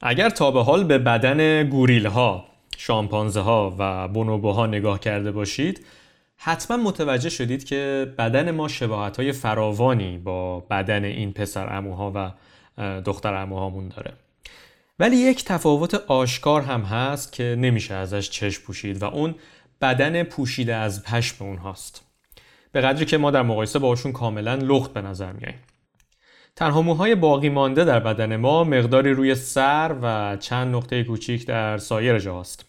اگر 0.00 0.30
تا 0.30 0.50
به 0.50 0.62
حال 0.62 0.84
به 0.84 0.98
بدن 0.98 1.68
گوریل 1.68 2.06
ها، 2.06 2.44
شامپانزه 2.76 3.40
ها 3.40 3.76
و 3.78 4.08
بونوبوها 4.08 4.66
نگاه 4.66 5.00
کرده 5.00 5.32
باشید 5.32 5.86
حتما 6.36 6.76
متوجه 6.76 7.28
شدید 7.28 7.64
که 7.64 8.12
بدن 8.18 8.50
ما 8.50 8.68
شباهت 8.68 9.16
های 9.16 9.32
فراوانی 9.32 10.18
با 10.18 10.60
بدن 10.60 11.04
این 11.04 11.32
پسر 11.32 11.76
اموها 11.76 12.12
و 12.14 12.30
دختر 13.00 13.34
اموهامون 13.34 13.88
داره. 13.88 14.12
ولی 14.98 15.16
یک 15.16 15.44
تفاوت 15.44 15.94
آشکار 15.94 16.62
هم 16.62 16.82
هست 16.82 17.32
که 17.32 17.56
نمیشه 17.58 17.94
ازش 17.94 18.30
چشم 18.30 18.62
پوشید 18.62 19.02
و 19.02 19.04
اون 19.04 19.34
بدن 19.80 20.22
پوشیده 20.22 20.74
از 20.74 21.04
پشم 21.04 21.44
اونهاست. 21.44 22.04
به 22.72 22.80
قدری 22.80 23.04
که 23.04 23.18
ما 23.18 23.30
در 23.30 23.42
مقایسه 23.42 23.78
باشون 23.78 24.12
کاملا 24.12 24.54
لخت 24.54 24.92
به 24.92 25.02
نظر 25.02 25.32
میاییم 25.32 25.58
تنها 26.58 26.82
موهای 26.82 27.14
باقی 27.14 27.48
مانده 27.48 27.84
در 27.84 28.00
بدن 28.00 28.36
ما 28.36 28.64
مقداری 28.64 29.14
روی 29.14 29.34
سر 29.34 29.96
و 30.02 30.36
چند 30.36 30.74
نقطه 30.74 31.04
کوچیک 31.04 31.46
در 31.46 31.78
سایر 31.78 32.18
جاست. 32.18 32.64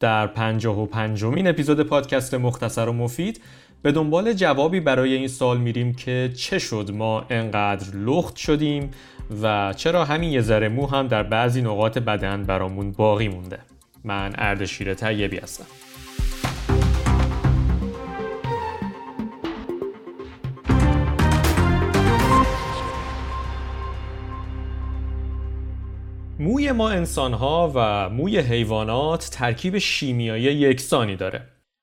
در 0.00 0.26
پنجاه 0.26 0.82
و 0.82 0.86
پنجمین 0.86 1.46
اپیزود 1.46 1.80
پادکست 1.80 2.34
مختصر 2.34 2.88
و 2.88 2.92
مفید 2.92 3.40
به 3.82 3.92
دنبال 3.92 4.32
جوابی 4.32 4.80
برای 4.80 5.14
این 5.14 5.28
سال 5.28 5.58
میریم 5.58 5.94
که 5.94 6.30
چه 6.36 6.58
شد 6.58 6.90
ما 6.94 7.26
انقدر 7.30 7.96
لخت 7.96 8.36
شدیم 8.36 8.90
و 9.42 9.72
چرا 9.76 10.04
همین 10.04 10.30
یه 10.32 10.40
ذره 10.40 10.68
مو 10.68 10.86
هم 10.86 11.06
در 11.08 11.22
بعضی 11.22 11.62
نقاط 11.62 11.98
بدن 11.98 12.42
برامون 12.42 12.92
باقی 12.92 13.28
مونده. 13.28 13.58
من 14.04 14.32
اردشیر 14.38 14.94
طیبی 14.94 15.36
هستم. 15.36 15.85
موی 26.38 26.72
ما 26.72 26.90
انسانها 26.90 27.72
و 27.74 28.08
موی 28.08 28.38
حیوانات 28.38 29.28
ترکیب 29.32 29.78
شیمیایی 29.78 30.44
یکسانی 30.44 31.16
داره. 31.16 31.42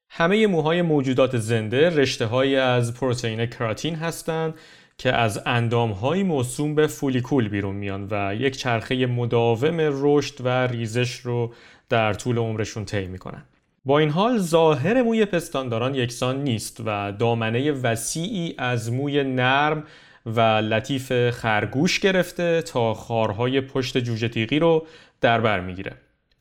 همه 0.10 0.48
موهای 0.48 0.82
موجودات 0.82 1.38
زنده 1.38 1.90
رشته 1.90 2.36
از 2.36 2.94
پروتئین 2.94 3.46
کراتین 3.46 3.96
هستند 3.96 4.54
که 4.98 5.14
از 5.14 5.42
اندامهایی 5.46 6.24
موسوم 6.24 6.76
به 6.76 6.88
فولیکول 6.88 7.48
بیرون 7.48 7.76
میان 7.76 8.08
و 8.12 8.36
یک 8.36 8.58
چرخه 8.58 9.06
مداوم 9.06 9.78
رشد 9.80 10.36
و 10.46 10.68
ریزش 10.68 11.16
رو 11.16 11.54
در 11.90 12.14
طول 12.14 12.38
عمرشون 12.38 12.86
طی 12.86 13.08
می‌کنن. 13.08 13.44
با 13.86 14.00
این 14.00 14.10
حال 14.10 14.38
ظاهر 14.38 15.02
موی 15.02 15.26
پستانداران 15.26 15.96
یکسان 15.96 16.44
نیست 16.44 16.82
و 16.86 17.12
دامنه 17.12 17.72
وسیعی 17.72 18.56
از 18.58 18.92
موی 18.92 19.24
نرم 19.24 19.84
و 20.26 20.40
لطیف 20.42 21.30
خرگوش 21.30 22.00
گرفته 22.00 22.62
تا 22.62 22.94
خارهای 22.94 23.62
پشت 23.62 23.98
جوجه 23.98 24.28
تیغی 24.28 24.60
رو 24.60 24.88
در 25.22 25.42
بر 25.42 25.60
می‌گیره. 25.60 25.92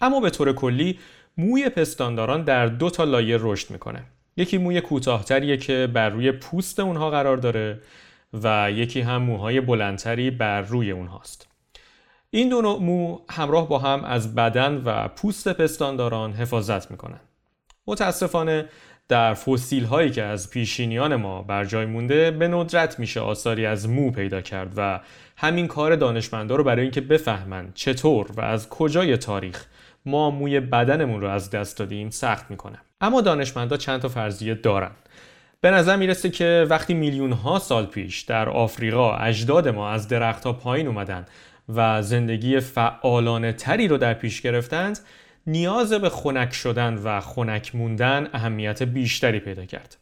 اما 0.01 0.21
به 0.21 0.31
طور 0.31 0.53
کلی 0.53 0.99
موی 1.37 1.69
پستانداران 1.69 2.43
در 2.43 2.67
دو 2.67 2.91
تا 2.91 3.05
لایه 3.05 3.39
رشد 3.41 3.71
می‌کنه. 3.71 4.03
یکی 4.37 4.59
موی 4.59 4.81
کوتاهتریه 4.81 5.57
که 5.57 5.89
بر 5.93 6.09
روی 6.09 6.33
پوست 6.33 6.81
اونها 6.81 7.11
قرار 7.11 7.37
داره 7.37 7.81
و 8.43 8.71
یکی 8.71 9.01
هم 9.01 9.23
موهای 9.23 9.61
بلندتری 9.61 10.31
بر 10.31 10.61
روی 10.61 10.91
اونهاست. 10.91 11.49
این 12.31 12.49
دو 12.49 12.63
نوع 12.63 12.83
مو 12.83 13.19
همراه 13.31 13.69
با 13.69 13.79
هم 13.79 14.05
از 14.05 14.35
بدن 14.35 14.83
و 14.85 15.09
پوست 15.09 15.49
پستانداران 15.49 16.33
حفاظت 16.33 16.91
می‌کنن. 16.91 17.21
متاسفانه 17.87 18.69
در 19.09 19.35
فسیل 19.35 19.85
هایی 19.85 20.11
که 20.11 20.23
از 20.23 20.51
پیشینیان 20.51 21.17
ما 21.17 21.43
بر 21.43 21.65
جای 21.65 21.87
مونده 21.87 22.31
به 22.31 22.49
ندرت 22.49 22.99
میشه 22.99 23.21
آثاری 23.21 23.67
از 23.67 23.89
مو 23.89 24.11
پیدا 24.11 24.41
کرد 24.41 24.73
و 24.77 25.01
همین 25.37 25.67
کار 25.67 25.97
دانشمندا 25.97 26.57
رو 26.57 26.65
برای 26.65 26.83
اینکه 26.83 27.01
بفهمن 27.01 27.73
چطور 27.75 28.31
و 28.37 28.41
از 28.41 28.69
کجای 28.69 29.17
تاریخ 29.17 29.65
ما 30.07 30.31
موی 30.31 30.61
بدنمون 30.61 31.21
رو 31.21 31.29
از 31.29 31.51
دست 31.51 31.79
دادیم 31.79 32.11
سخت 32.11 32.51
می‌کنه. 32.51 32.79
اما 33.01 33.21
دانشمندا 33.21 33.77
چند 33.77 34.01
تا 34.01 34.09
فرضیه 34.09 34.55
دارن. 34.55 34.91
به 35.61 35.71
نظر 35.71 35.97
می‌رسه 35.97 36.31
که 36.31 36.67
وقتی 36.71 36.95
میلیون 36.95 37.33
ها 37.33 37.59
سال 37.59 37.87
پیش 37.87 38.21
در 38.21 38.49
آفریقا 38.49 39.17
اجداد 39.17 39.69
ما 39.69 39.91
از 39.91 40.09
درختها 40.09 40.53
پایین 40.53 40.87
اومدن 40.87 41.27
و 41.69 42.03
زندگی 42.03 42.61
فعالانه 42.61 43.53
تری 43.53 43.89
رو 43.89 43.99
در 43.99 44.15
پیش 44.15 44.41
گرفتند 44.41 44.99
نیاز 45.47 45.93
به 45.93 46.09
خنک 46.09 46.55
شدن 46.55 46.95
و 46.95 47.21
خنک 47.21 47.75
موندن 47.75 48.29
اهمیت 48.33 48.83
بیشتری 48.83 49.41
پیدا 49.41 49.65
کرد. 49.65 49.97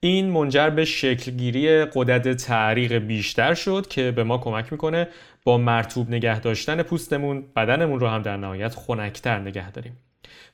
این 0.00 0.30
منجر 0.30 0.70
به 0.70 0.84
شکلگیری 0.84 1.84
قدرت 1.84 2.28
تعریق 2.28 2.92
بیشتر 2.92 3.54
شد 3.54 3.86
که 3.88 4.10
به 4.10 4.24
ما 4.24 4.38
کمک 4.38 4.72
می‌کنه 4.72 5.08
با 5.44 5.58
مرتوب 5.58 6.08
نگه 6.08 6.40
داشتن 6.40 6.82
پوستمون 6.82 7.44
بدنمون 7.56 8.00
رو 8.00 8.08
هم 8.08 8.22
در 8.22 8.36
نهایت 8.36 8.74
خنکتر 8.74 9.38
نگه 9.38 9.70
داریم. 9.70 9.96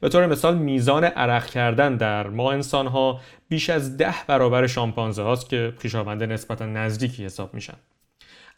به 0.01 0.09
طور 0.09 0.27
مثال 0.27 0.59
میزان 0.59 1.05
عرق 1.05 1.47
کردن 1.47 1.97
در 1.97 2.27
ما 2.27 2.53
انسان 2.53 2.87
ها 2.87 3.21
بیش 3.49 3.71
از 3.71 3.97
ده 3.97 4.15
برابر 4.27 4.67
شامپانزه 4.67 5.23
هاست 5.23 5.49
که 5.49 5.73
خویشاوند 5.81 6.23
نسبتا 6.23 6.67
نزدیکی 6.67 7.25
حساب 7.25 7.55
میشن. 7.55 7.77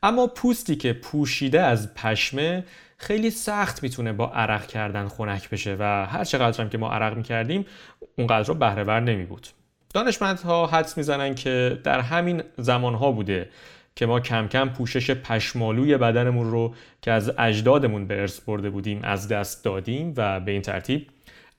اما 0.02 0.26
پوستی 0.26 0.76
که 0.76 0.92
پوشیده 0.92 1.60
از 1.60 1.94
پشمه 1.94 2.64
خیلی 2.98 3.30
سخت 3.30 3.82
می‌تونه 3.82 4.12
با 4.12 4.26
عرق 4.26 4.66
کردن 4.66 5.08
خنک 5.08 5.50
بشه 5.50 5.76
و 5.78 6.06
هر 6.06 6.24
چقدر 6.24 6.62
هم 6.62 6.68
که 6.68 6.78
ما 6.78 6.90
عرق 6.90 7.16
می‌کردیم 7.16 7.66
اونقدر 8.18 8.48
رو 8.48 8.54
بهره 8.54 8.84
ور 8.84 9.00
نمی 9.00 9.24
بود 9.24 9.46
دانشمندها 9.94 10.66
حدس 10.66 10.96
می‌زنن 10.96 11.34
که 11.34 11.80
در 11.84 12.00
همین 12.00 12.42
زمانها 12.56 13.12
بوده 13.12 13.48
که 13.96 14.06
ما 14.06 14.20
کم 14.20 14.48
کم 14.48 14.68
پوشش 14.68 15.10
پشمالوی 15.10 15.96
بدنمون 15.96 16.50
رو 16.50 16.74
که 17.02 17.12
از 17.12 17.32
اجدادمون 17.38 18.06
به 18.06 18.20
ارث 18.20 18.40
برده 18.40 18.70
بودیم 18.70 19.00
از 19.02 19.28
دست 19.28 19.64
دادیم 19.64 20.14
و 20.16 20.40
به 20.40 20.52
این 20.52 20.62
ترتیب 20.62 21.06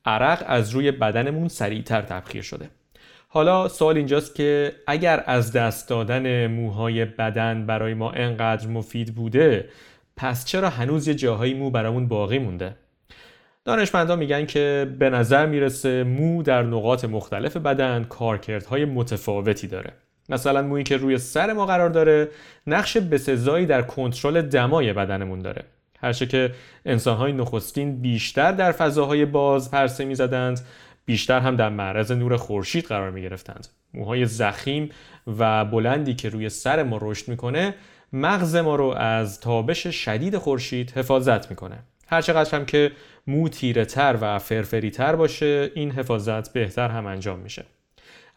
عرق 0.06 0.44
از 0.48 0.70
روی 0.70 0.92
بدنمون 0.92 1.48
سریعتر 1.48 2.02
تبخیر 2.02 2.42
شده. 2.42 2.70
حالا 3.28 3.68
سوال 3.68 3.98
اینجاست 3.98 4.36
که 4.36 4.76
اگر 4.88 5.24
از 5.28 5.52
دست 5.52 5.90
دادن 5.90 6.48
موهای 6.48 7.06
بدن 7.06 7.66
برای 7.66 7.94
ما 7.94 8.12
انقدر 8.12 8.68
مفید 8.68 9.16
بوده 9.16 9.70
پس 10.19 10.46
چرا 10.46 10.69
هنوز 10.69 11.07
یه 11.07 11.16
جاهایی 11.16 11.53
مو 11.53 11.69
برامون 11.69 12.07
باقی 12.07 12.40
مونده؟ 12.40 12.75
دانشمندان 13.66 14.19
میگن 14.19 14.46
که 14.46 14.96
به 15.00 15.09
نظر 15.09 15.46
می‌رسه 15.46 16.03
مو 16.03 16.44
در 16.44 16.63
نقاط 16.63 17.06
مختلف 17.06 17.57
بدن 17.57 18.03
کارکردهای 18.03 18.85
متفاوتی 18.85 19.68
داره. 19.68 19.91
مثلا 20.30 20.62
مویی 20.62 20.84
که 20.84 20.97
روی 20.97 21.18
سر 21.18 21.53
ما 21.53 21.66
قرار 21.66 21.90
داره 21.90 22.28
نقش 22.68 22.97
بسزایی 22.97 23.66
در 23.66 23.81
کنترل 23.81 24.41
دمای 24.41 24.94
بدنمون 24.94 25.40
داره. 25.40 25.63
هرچه 26.00 26.25
که 26.25 26.51
انسانهای 26.86 27.31
نخستین 27.31 28.01
بیشتر 28.01 28.51
در 28.51 28.72
فضاهای 28.72 29.25
باز 29.25 29.72
پرسه 29.72 30.06
می‌زدند 30.06 30.62
بیشتر 31.06 31.40
هم 31.40 31.56
در 31.56 31.69
معرض 31.69 32.12
نور 32.12 32.38
خورشید 32.38 32.86
قرار 32.86 33.12
می 33.12 33.22
گرفتند. 33.22 33.68
موهای 33.94 34.25
زخیم 34.25 34.90
و 35.40 35.66
بلندی 35.66 36.13
که 36.13 36.30
روی 36.30 36.50
سر 36.50 36.84
ما 36.84 37.00
رشد 37.01 37.28
می‌کنه 37.28 37.74
مغز 38.14 38.56
ما 38.56 38.75
رو 38.75 38.86
از 38.86 39.40
تابش 39.40 39.88
شدید 39.88 40.38
خورشید 40.38 40.92
حفاظت 40.92 41.50
می‌کنه 41.50 41.80
هرچقدر 42.08 42.56
هم 42.56 42.66
که 42.66 42.92
مو 43.28 43.50
تیره 43.50 43.86
تر 43.86 44.18
و 44.22 44.40
فرفری 44.40 44.92
تر 44.92 45.16
باشه 45.16 45.72
این 45.75 45.92
حفاظت 45.92 46.53
بهتر 46.53 46.90
هم 46.90 47.06
انجام 47.06 47.40
میشه 47.40 47.66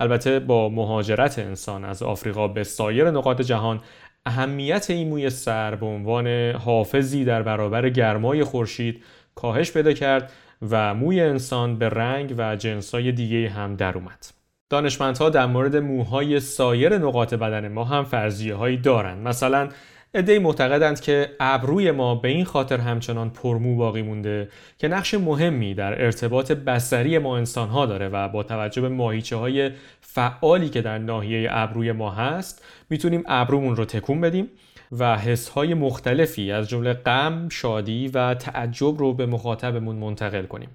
البته 0.00 0.38
با 0.38 0.68
مهاجرت 0.68 1.38
انسان 1.38 1.84
از 1.84 2.02
آفریقا 2.02 2.48
به 2.48 2.64
سایر 2.64 3.10
نقاط 3.10 3.40
جهان 3.40 3.80
اهمیت 4.26 4.90
این 4.90 5.08
موی 5.08 5.30
سر 5.30 5.74
به 5.74 5.86
عنوان 5.86 6.50
حافظی 6.50 7.24
در 7.24 7.42
برابر 7.42 7.88
گرمای 7.88 8.44
خورشید 8.44 9.04
کاهش 9.34 9.72
پیدا 9.72 9.92
کرد 9.92 10.32
و 10.70 10.94
موی 10.94 11.20
انسان 11.20 11.78
به 11.78 11.88
رنگ 11.88 12.34
و 12.38 12.56
جنسای 12.56 13.12
دیگه 13.12 13.48
هم 13.48 13.76
در 13.76 13.94
اومد. 13.94 14.41
دانشمندها 14.72 15.30
در 15.30 15.46
مورد 15.46 15.76
موهای 15.76 16.40
سایر 16.40 16.98
نقاط 16.98 17.34
بدن 17.34 17.68
ما 17.68 17.84
هم 17.84 18.04
فرضیه 18.04 18.54
هایی 18.54 18.76
دارند 18.76 19.28
مثلا 19.28 19.68
ادهی 20.14 20.38
معتقدند 20.38 21.00
که 21.00 21.30
ابروی 21.40 21.90
ما 21.90 22.14
به 22.14 22.28
این 22.28 22.44
خاطر 22.44 22.78
همچنان 22.78 23.30
پرمو 23.30 23.76
باقی 23.76 24.02
مونده 24.02 24.48
که 24.78 24.88
نقش 24.88 25.14
مهمی 25.14 25.74
در 25.74 26.04
ارتباط 26.04 26.52
بسری 26.52 27.18
ما 27.18 27.36
انسان 27.36 27.68
ها 27.68 27.86
داره 27.86 28.08
و 28.08 28.28
با 28.28 28.42
توجه 28.42 28.82
به 28.82 28.88
ماهیچه 28.88 29.36
های 29.36 29.70
فعالی 30.00 30.68
که 30.68 30.82
در 30.82 30.98
ناحیه 30.98 31.48
ابروی 31.50 31.92
ما 31.92 32.10
هست 32.10 32.64
می‌تونیم 32.90 33.22
ابرومون 33.26 33.76
رو 33.76 33.84
تکون 33.84 34.20
بدیم 34.20 34.48
و 34.92 35.18
حس 35.18 35.48
های 35.48 35.74
مختلفی 35.74 36.52
از 36.52 36.68
جمله 36.68 36.92
غم، 36.92 37.48
شادی 37.48 38.08
و 38.08 38.34
تعجب 38.34 38.98
رو 38.98 39.12
به 39.12 39.26
مخاطبمون 39.26 39.96
منتقل 39.96 40.46
کنیم. 40.46 40.68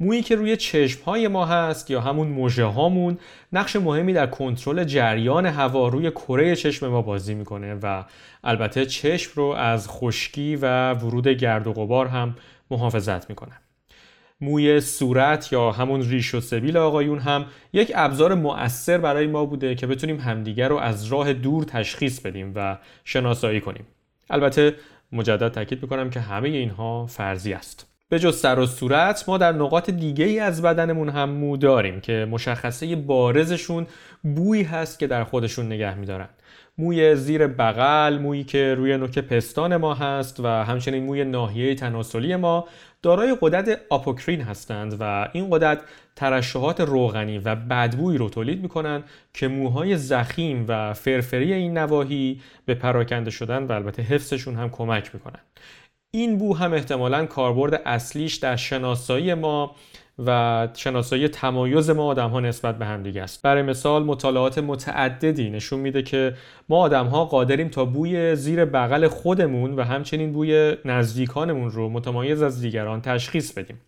مویی 0.00 0.22
که 0.22 0.36
روی 0.36 0.56
چشم 0.56 1.04
های 1.04 1.28
ما 1.28 1.46
هست 1.46 1.90
یا 1.90 2.00
همون 2.00 2.28
موجه 2.28 2.64
هامون 2.64 3.18
نقش 3.52 3.76
مهمی 3.76 4.12
در 4.12 4.26
کنترل 4.26 4.84
جریان 4.84 5.46
هوا 5.46 5.88
روی 5.88 6.10
کره 6.10 6.56
چشم 6.56 6.88
ما 6.88 7.02
بازی 7.02 7.34
می‌کنه 7.34 7.74
و 7.82 8.04
البته 8.44 8.86
چشم 8.86 9.32
رو 9.34 9.44
از 9.44 9.88
خشکی 9.88 10.56
و 10.56 10.94
ورود 10.94 11.28
گرد 11.28 11.66
و 11.66 11.72
غبار 11.72 12.06
هم 12.06 12.36
محافظت 12.70 13.30
می‌کنه. 13.30 13.52
موی 14.40 14.80
صورت 14.80 15.52
یا 15.52 15.72
همون 15.72 16.02
ریش 16.02 16.34
و 16.34 16.40
سبیل 16.40 16.76
آقایون 16.76 17.18
هم 17.18 17.46
یک 17.72 17.92
ابزار 17.94 18.34
مؤثر 18.34 18.98
برای 18.98 19.26
ما 19.26 19.44
بوده 19.44 19.74
که 19.74 19.86
بتونیم 19.86 20.20
همدیگر 20.20 20.68
رو 20.68 20.76
از 20.76 21.04
راه 21.04 21.32
دور 21.32 21.64
تشخیص 21.64 22.20
بدیم 22.20 22.52
و 22.56 22.78
شناسایی 23.04 23.60
کنیم. 23.60 23.86
البته 24.30 24.74
مجدد 25.12 25.48
تاکید 25.48 25.82
می‌کنم 25.82 26.10
که 26.10 26.20
همه 26.20 26.48
اینها 26.48 27.06
فرضی 27.06 27.52
است. 27.52 27.95
به 28.08 28.18
جز 28.18 28.36
سر 28.38 28.58
و 28.58 28.66
صورت 28.66 29.28
ما 29.28 29.38
در 29.38 29.52
نقاط 29.52 29.90
دیگه 29.90 30.24
ای 30.24 30.38
از 30.38 30.62
بدنمون 30.62 31.08
هم 31.08 31.30
مو 31.30 31.56
داریم 31.56 32.00
که 32.00 32.26
مشخصه 32.30 32.96
بارزشون 32.96 33.86
بویی 34.22 34.62
هست 34.62 34.98
که 34.98 35.06
در 35.06 35.24
خودشون 35.24 35.66
نگه 35.66 35.94
میدارن. 35.94 36.28
موی 36.78 37.16
زیر 37.16 37.46
بغل، 37.46 38.18
مویی 38.18 38.44
که 38.44 38.74
روی 38.74 38.96
نوک 38.96 39.18
پستان 39.18 39.76
ما 39.76 39.94
هست 39.94 40.40
و 40.40 40.46
همچنین 40.46 41.04
موی 41.04 41.24
ناحیه 41.24 41.74
تناسلی 41.74 42.36
ما 42.36 42.68
دارای 43.02 43.36
قدرت 43.40 43.80
آپوکرین 43.90 44.40
هستند 44.40 44.96
و 45.00 45.28
این 45.32 45.50
قدرت 45.50 45.80
ترشحات 46.16 46.80
روغنی 46.80 47.38
و 47.38 47.54
بدبویی 47.54 48.18
رو 48.18 48.28
تولید 48.28 48.62
می‌کنن 48.62 49.02
که 49.34 49.48
موهای 49.48 49.96
زخیم 49.96 50.64
و 50.68 50.94
فرفری 50.94 51.52
این 51.52 51.78
نواحی 51.78 52.40
به 52.66 52.74
پراکنده 52.74 53.30
شدن 53.30 53.62
و 53.62 53.72
البته 53.72 54.02
حفظشون 54.02 54.54
هم 54.54 54.70
کمک 54.70 55.10
می‌کنن. 55.14 55.40
این 56.10 56.38
بو 56.38 56.56
هم 56.56 56.72
احتمالا 56.72 57.26
کاربرد 57.26 57.82
اصلیش 57.84 58.34
در 58.34 58.56
شناسایی 58.56 59.34
ما 59.34 59.76
و 60.18 60.68
شناسایی 60.74 61.28
تمایز 61.28 61.90
ما 61.90 62.06
آدم 62.06 62.30
ها 62.30 62.40
نسبت 62.40 62.78
به 62.78 62.86
همدیگه 62.86 63.22
است. 63.22 63.42
برای 63.42 63.62
مثال 63.62 64.04
مطالعات 64.04 64.58
متعددی 64.58 65.50
نشون 65.50 65.80
میده 65.80 66.02
که 66.02 66.34
ما 66.68 66.78
آدم 66.78 67.06
ها 67.06 67.24
قادریم 67.24 67.68
تا 67.68 67.84
بوی 67.84 68.36
زیر 68.36 68.64
بغل 68.64 69.08
خودمون 69.08 69.76
و 69.76 69.82
همچنین 69.82 70.32
بوی 70.32 70.76
نزدیکانمون 70.84 71.70
رو 71.70 71.88
متمایز 71.88 72.42
از 72.42 72.60
دیگران 72.60 73.00
تشخیص 73.00 73.52
بدیم. 73.52 73.80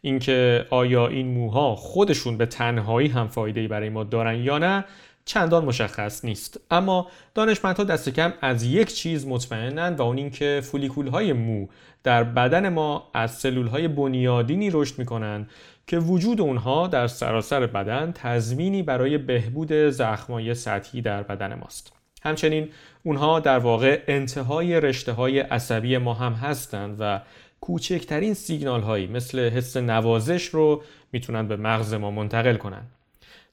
اینکه 0.00 0.66
آیا 0.70 1.06
این 1.06 1.26
موها 1.26 1.76
خودشون 1.76 2.36
به 2.36 2.46
تنهایی 2.46 3.08
هم 3.08 3.28
فایده 3.28 3.68
برای 3.68 3.88
ما 3.88 4.04
دارن 4.04 4.38
یا 4.38 4.58
نه 4.58 4.84
چندان 5.24 5.64
مشخص 5.64 6.24
نیست 6.24 6.60
اما 6.70 7.06
دانشمندها 7.34 7.84
دست 7.84 8.08
کم 8.08 8.32
از 8.40 8.62
یک 8.62 8.94
چیز 8.94 9.26
مطمئنند 9.26 10.00
و 10.00 10.02
اون 10.02 10.18
اینکه 10.18 10.60
فولیکول 10.64 11.08
های 11.08 11.32
مو 11.32 11.66
در 12.02 12.24
بدن 12.24 12.68
ما 12.68 13.10
از 13.14 13.38
سلول 13.38 13.66
های 13.66 13.88
بنیادینی 13.88 14.70
رشد 14.70 14.98
می‌کنن 14.98 15.46
که 15.86 15.98
وجود 15.98 16.40
اونها 16.40 16.86
در 16.86 17.06
سراسر 17.06 17.66
بدن 17.66 18.12
تضمینی 18.12 18.82
برای 18.82 19.18
بهبود 19.18 19.72
زخمای 19.72 20.54
سطحی 20.54 21.02
در 21.02 21.22
بدن 21.22 21.54
ماست 21.54 21.92
همچنین 22.22 22.68
اونها 23.02 23.40
در 23.40 23.58
واقع 23.58 24.02
انتهای 24.08 24.80
رشته 24.80 25.12
های 25.12 25.38
عصبی 25.38 25.98
ما 25.98 26.14
هم 26.14 26.32
هستند 26.32 26.96
و 27.00 27.20
کوچکترین 27.60 28.34
سیگنال 28.34 28.80
هایی 28.80 29.06
مثل 29.06 29.50
حس 29.50 29.76
نوازش 29.76 30.46
رو 30.46 30.82
می‌تونن 31.12 31.48
به 31.48 31.56
مغز 31.56 31.94
ما 31.94 32.10
منتقل 32.10 32.56
کنند. 32.56 32.90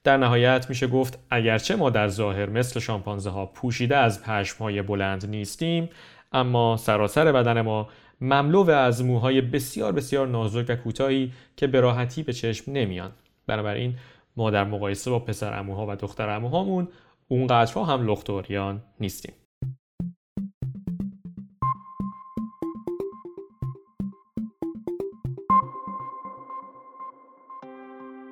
در 0.04 0.16
نهایت 0.16 0.66
میشه 0.68 0.86
گفت 0.86 1.18
اگرچه 1.30 1.76
ما 1.76 1.90
در 1.90 2.08
ظاهر 2.08 2.48
مثل 2.50 2.80
شامپانزه 2.80 3.30
ها 3.30 3.46
پوشیده 3.46 3.96
از 3.96 4.22
پشم 4.22 4.64
های 4.64 4.82
بلند 4.82 5.26
نیستیم 5.26 5.90
اما 6.32 6.76
سراسر 6.76 7.32
بدن 7.32 7.60
ما 7.60 7.88
مملو 8.20 8.70
از 8.70 9.04
موهای 9.04 9.40
بسیار 9.40 9.92
بسیار 9.92 10.26
نازک 10.26 10.64
و 10.68 10.76
کوتاهی 10.76 11.32
که 11.56 11.66
به 11.66 11.80
راحتی 11.80 12.22
به 12.22 12.32
چشم 12.32 12.72
نمیان. 12.72 13.12
بنابراین 13.46 13.94
ما 14.36 14.50
در 14.50 14.64
مقایسه 14.64 15.10
با 15.10 15.18
پسر 15.18 15.58
اموها 15.58 15.86
و 15.88 15.96
دختر 15.96 16.28
اموهامون 16.28 16.88
اونقدرها 17.28 17.84
هم 17.84 18.06
لختوریان 18.06 18.82
نیستیم. 19.00 19.32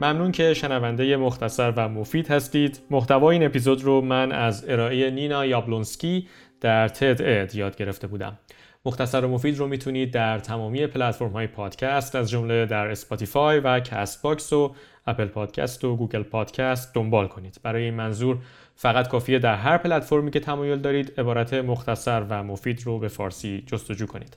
ممنون 0.01 0.33
که 0.33 0.55
شنونده 0.55 1.17
مختصر 1.17 1.73
و 1.77 1.89
مفید 1.89 2.29
هستید. 2.29 2.81
محتوای 2.91 3.37
این 3.37 3.47
اپیزود 3.47 3.83
رو 3.83 4.01
من 4.01 4.33
از 4.33 4.65
ارائه 4.69 5.11
نینا 5.11 5.47
یابلونسکی 5.47 6.29
در 6.61 6.89
TED-Ed 6.89 7.55
یاد 7.55 7.77
گرفته 7.77 8.07
بودم. 8.07 8.39
مختصر 8.85 9.25
و 9.25 9.29
مفید 9.29 9.59
رو 9.59 9.67
می‌تونید 9.67 10.11
در 10.11 10.39
تمامی 10.39 10.87
پلتفرم 10.87 11.31
های 11.31 11.47
پادکست 11.47 12.15
از 12.15 12.31
جمله 12.31 12.67
در 12.67 12.87
Spotify 12.87 13.61
و 13.61 13.81
Castbox 13.81 14.53
و 14.53 14.75
Apple 15.07 15.27
Podcast 15.27 15.85
و 15.85 15.97
Google 15.97 16.23
Podcast 16.23 16.95
دنبال 16.95 17.29
کنید. 17.29 17.61
برای 17.63 17.85
این 17.85 17.95
منظور 17.95 18.39
فقط 18.75 19.09
کافیه 19.09 19.39
در 19.39 19.55
هر 19.55 19.79
پلتفرمی 19.79 20.31
که 20.31 20.41
تمایل 20.41 20.79
دارید 20.79 21.21
عبارت 21.21 21.55
مختصر 21.55 22.27
و 22.29 22.43
مفید 22.43 22.83
رو 22.87 22.99
به 22.99 23.09
فارسی 23.09 23.65
جستجو 23.67 24.07
کنید. 24.07 24.37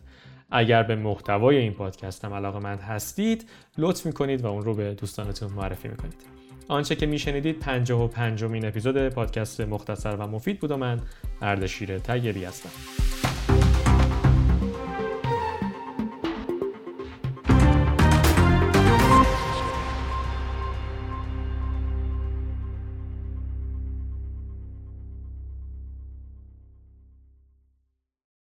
اگر 0.52 0.84
به 0.84 0.96
محتوای 0.96 1.58
این 1.58 1.74
پادکست 1.74 2.26
هم 2.26 2.34
علاقه 2.34 2.60
مند 2.60 2.80
هستید 2.80 3.50
لطف 3.78 4.06
می‌کنید 4.06 4.42
و 4.42 4.48
اون 4.48 4.62
رو 4.62 4.74
به 4.74 4.94
دوستانتون 4.94 5.54
معرفی 5.54 5.88
می‌کنید. 5.88 6.22
آنچه 6.68 6.96
که 6.96 7.06
میشنیدید 7.06 7.60
و 7.60 8.08
پنجمین 8.08 8.66
اپیزود 8.66 9.10
پادکست 9.10 9.62
مختصر 9.62 10.16
و 10.16 10.28
مفید 10.28 10.60
بود 10.60 10.72
و 10.72 10.78
من 10.78 11.00
اردشیر 11.42 11.98
تگری 11.98 12.46
هستم. 12.46 13.21